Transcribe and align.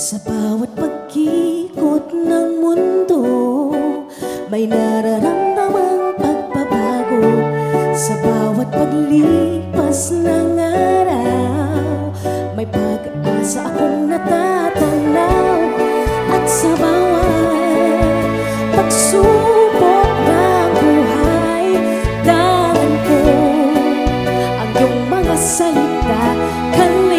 Sa 0.00 0.16
bawat 0.24 0.72
pag-ikot 0.80 2.08
ng 2.16 2.48
mundo 2.56 3.20
May 4.48 4.64
nararamdamang 4.64 6.16
pagbabago. 6.16 7.44
Sa 7.92 8.16
bawat 8.24 8.72
paglipas 8.72 10.16
ng 10.16 10.56
araw 10.56 12.16
May 12.56 12.64
pag-asa 12.64 13.68
akong 13.68 14.08
natatanaw. 14.08 15.68
At 16.32 16.48
sa 16.48 16.72
bawat 16.80 18.24
pagsubok 18.80 20.10
ng 20.16 20.70
buhay 20.80 21.66
Dahan 22.24 22.92
ko 23.04 23.20
ang 24.64 24.70
iyong 24.80 25.00
mga 25.12 25.36
salita. 25.36 26.24
Kanina 26.72 27.09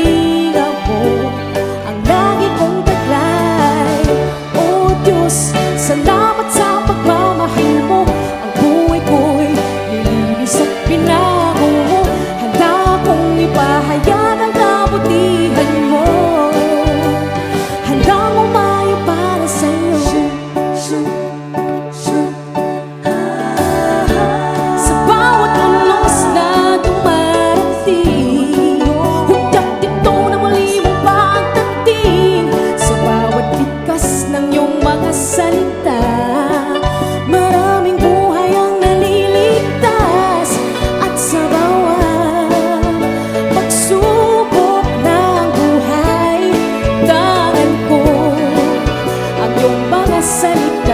send 50.41 50.59
it 50.59 50.90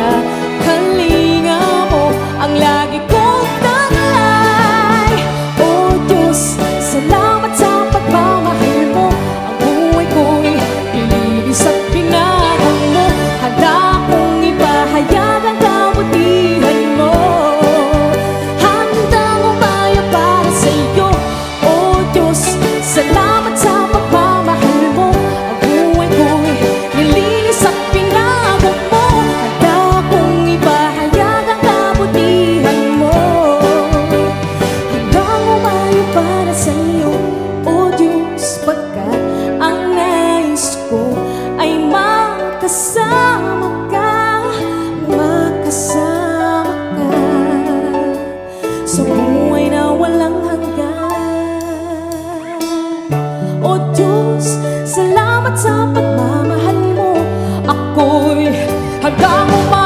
O 53.68 53.76
Diyos, 53.92 54.56
salamat 54.88 55.52
sa 55.60 55.84
pagmamahal 55.92 56.80
mo. 56.96 57.20
Ako'y 57.68 58.48
handa 59.04 59.44
mo 59.44 59.77